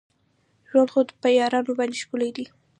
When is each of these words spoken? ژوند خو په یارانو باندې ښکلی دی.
ژوند 0.69 0.89
خو 0.93 0.99
په 1.21 1.29
یارانو 1.39 1.77
باندې 1.77 2.01
ښکلی 2.03 2.29
دی. 2.35 2.45